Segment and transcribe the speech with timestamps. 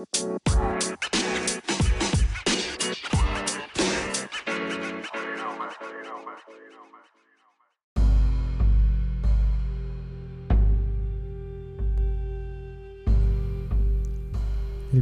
[0.00, 0.06] El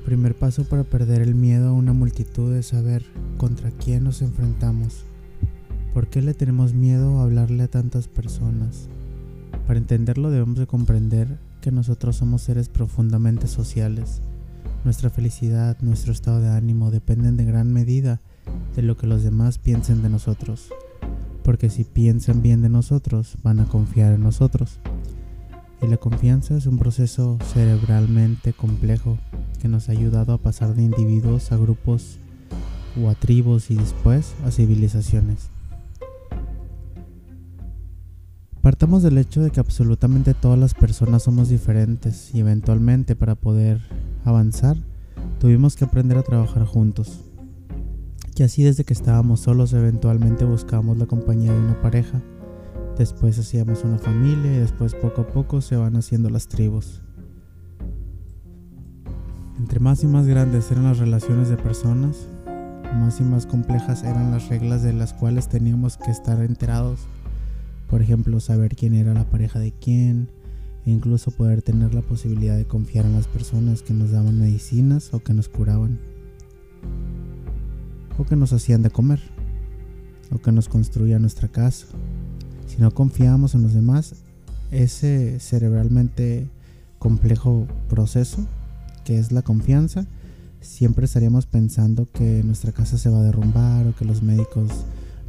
[0.01, 3.05] primer paso para perder el miedo a una multitud es saber
[3.37, 5.05] contra quién nos enfrentamos.
[5.95, 8.89] ¿Por qué le tenemos miedo a hablarle a tantas personas?
[9.69, 14.23] Para entenderlo debemos de comprender que nosotros somos seres profundamente sociales.
[14.89, 18.23] Nuestra felicidad, nuestro estado de ánimo dependen de gran medida
[18.75, 20.71] de lo que los demás piensen de nosotros.
[21.43, 24.81] Porque si piensan bien de nosotros, van a confiar en nosotros.
[25.83, 29.19] Y la confianza es un proceso cerebralmente complejo
[29.61, 32.19] que nos ha ayudado a pasar de individuos a grupos
[32.99, 35.51] o a tribus y después a civilizaciones.
[38.69, 43.81] Partamos del hecho de que absolutamente todas las personas somos diferentes y eventualmente para poder
[44.27, 44.77] avanzar
[45.41, 47.25] tuvimos que aprender a trabajar juntos.
[48.37, 52.21] Y así desde que estábamos solos eventualmente buscábamos la compañía de una pareja,
[52.99, 57.01] después hacíamos una familia y después poco a poco se van haciendo las tribus.
[59.59, 62.29] Entre más y más grandes eran las relaciones de personas,
[63.01, 67.09] más y más complejas eran las reglas de las cuales teníamos que estar enterados.
[67.89, 70.29] Por ejemplo, saber quién era la pareja de quién,
[70.85, 75.13] e incluso poder tener la posibilidad de confiar en las personas que nos daban medicinas
[75.13, 75.99] o que nos curaban,
[78.19, 79.21] o que nos hacían de comer,
[80.31, 81.87] o que nos construían nuestra casa.
[82.67, 84.15] Si no confiábamos en los demás,
[84.71, 86.49] ese cerebralmente
[86.99, 88.47] complejo proceso
[89.05, 90.07] que es la confianza,
[90.61, 94.71] siempre estaríamos pensando que nuestra casa se va a derrumbar o que los médicos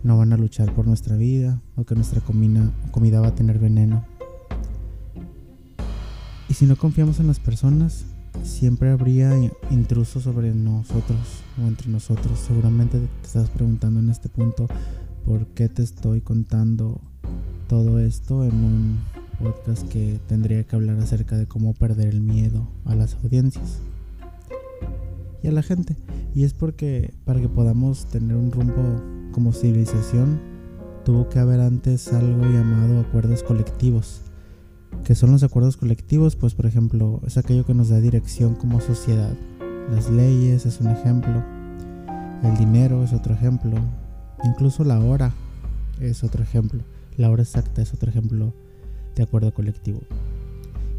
[0.03, 3.59] no van a luchar por nuestra vida o que nuestra comida, comida va a tener
[3.59, 4.05] veneno.
[6.47, 8.05] Y si no confiamos en las personas,
[8.43, 9.31] siempre habría
[9.69, 12.39] intrusos sobre nosotros o entre nosotros.
[12.39, 14.67] Seguramente te estás preguntando en este punto
[15.25, 17.01] por qué te estoy contando
[17.67, 18.99] todo esto en un
[19.39, 23.79] podcast que tendría que hablar acerca de cómo perder el miedo a las audiencias
[25.43, 25.97] y a la gente.
[26.33, 30.39] Y es porque para que podamos tener un rumbo como civilización,
[31.05, 34.21] tuvo que haber antes algo llamado acuerdos colectivos.
[35.03, 36.35] que son los acuerdos colectivos?
[36.35, 39.33] Pues por ejemplo, es aquello que nos da dirección como sociedad.
[39.91, 41.43] Las leyes es un ejemplo.
[42.43, 43.77] El dinero es otro ejemplo.
[44.43, 45.33] Incluso la hora
[45.99, 46.81] es otro ejemplo.
[47.17, 48.53] La hora exacta es otro ejemplo
[49.15, 50.01] de acuerdo colectivo.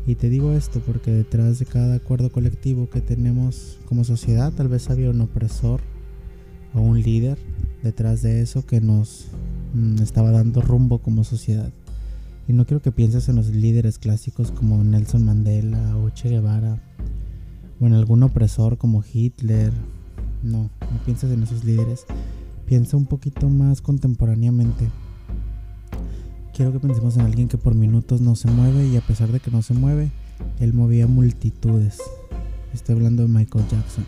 [0.07, 4.69] Y te digo esto porque detrás de cada acuerdo colectivo que tenemos como sociedad tal
[4.69, 5.81] vez había un opresor
[6.75, 7.39] o un líder
[7.83, 9.27] detrás de eso que nos
[9.75, 11.71] mm, estaba dando rumbo como sociedad.
[12.49, 16.81] Y no quiero que pienses en los líderes clásicos como Nelson Mandela o Che Guevara
[17.81, 19.73] o en algún opresor como Hitler.
[20.43, 22.07] No, no pienses en esos líderes.
[22.67, 24.89] Piensa un poquito más contemporáneamente
[26.61, 29.41] quiero que pensemos en alguien que por minutos no se mueve y a pesar de
[29.41, 30.11] que no se mueve,
[30.59, 31.97] él movía multitudes.
[32.75, 34.05] Estoy hablando de Michael Jackson.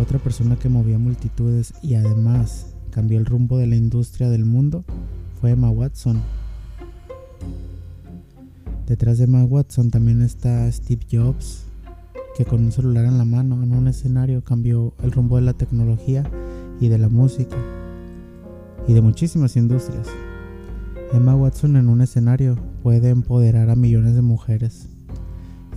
[0.00, 4.84] Otra persona que movía multitudes y además cambió el rumbo de la industria del mundo
[5.40, 6.20] fue Emma Watson.
[8.86, 11.64] Detrás de Emma Watson también está Steve Jobs,
[12.36, 15.54] que con un celular en la mano en un escenario cambió el rumbo de la
[15.54, 16.24] tecnología
[16.80, 17.56] y de la música
[18.86, 20.06] y de muchísimas industrias.
[21.12, 24.88] Emma Watson en un escenario puede empoderar a millones de mujeres.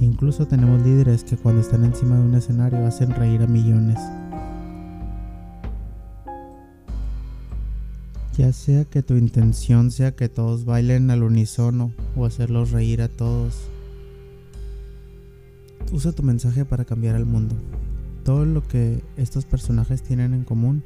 [0.01, 3.99] Incluso tenemos líderes que cuando están encima de un escenario hacen reír a millones.
[8.37, 13.09] Ya sea que tu intención sea que todos bailen al unísono o hacerlos reír a
[13.09, 13.69] todos.
[15.91, 17.55] Usa tu mensaje para cambiar el mundo.
[18.23, 20.81] Todo lo que estos personajes tienen en común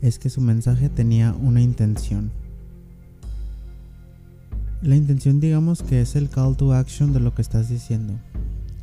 [0.00, 2.30] es que su mensaje tenía una intención.
[4.80, 8.14] La intención digamos que es el call to action de lo que estás diciendo.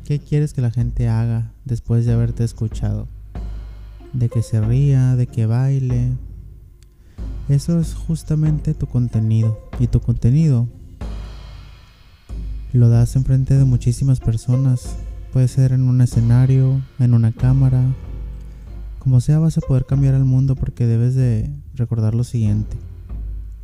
[0.06, 3.08] ¿Qué quieres que la gente haga después de haberte escuchado?
[4.12, 6.12] De que se ría, de que baile.
[7.48, 9.58] Eso es justamente tu contenido.
[9.80, 10.68] Y tu contenido
[12.72, 14.96] lo das enfrente de muchísimas personas.
[15.32, 17.82] Puede ser en un escenario, en una cámara.
[19.00, 22.76] Como sea vas a poder cambiar el mundo porque debes de recordar lo siguiente.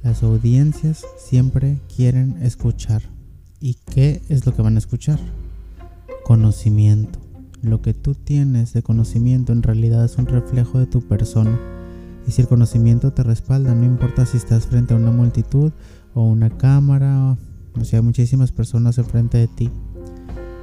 [0.02, 3.02] Las audiencias siempre quieren escuchar.
[3.60, 5.20] ¿Y qué es lo que van a escuchar?
[6.24, 7.18] Conocimiento.
[7.62, 11.58] Lo que tú tienes de conocimiento en realidad es un reflejo de tu persona.
[12.26, 15.72] Y si el conocimiento te respalda, no importa si estás frente a una multitud
[16.14, 17.36] o una cámara,
[17.78, 19.70] o sea, hay muchísimas personas enfrente de ti.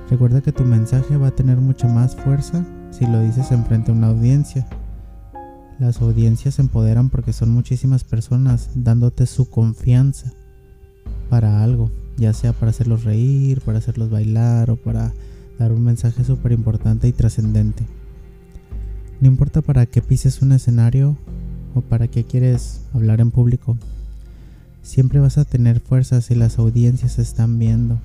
[0.10, 3.96] Recuerda que tu mensaje va a tener mucha más fuerza si lo dices enfrente a
[3.96, 4.66] una audiencia.
[5.78, 10.34] Las audiencias se empoderan porque son muchísimas personas dándote su confianza
[11.30, 15.14] para algo, ya sea para hacerlos reír, para hacerlos bailar o para
[15.60, 17.84] dar un mensaje súper importante y trascendente.
[19.20, 21.18] No importa para qué pises un escenario
[21.76, 23.78] o para qué quieres hablar en público,
[24.82, 28.00] siempre vas a tener fuerza si las audiencias están viendo.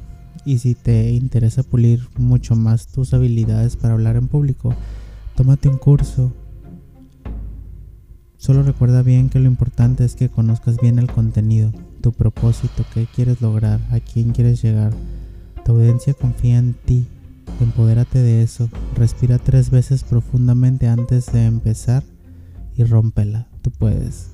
[0.45, 4.75] Y si te interesa pulir mucho más tus habilidades para hablar en público,
[5.37, 6.33] tómate un curso.
[8.37, 11.73] Solo recuerda bien que lo importante es que conozcas bien el contenido,
[12.03, 14.93] tu propósito, qué quieres lograr, a quién quieres llegar.
[15.65, 17.07] Tu audiencia confía en ti.
[17.61, 18.69] Empodérate de eso.
[18.97, 22.03] Respira tres veces profundamente antes de empezar
[22.77, 23.49] y rómpela.
[23.63, 24.34] Tú puedes.